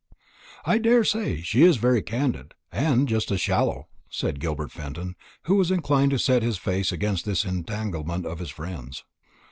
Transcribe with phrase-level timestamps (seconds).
[0.65, 5.69] "I daresay she is very candid, and just as shallow," said Gilbert Fenton, who was
[5.69, 9.03] inclined to set his face against this entanglement of his friend's.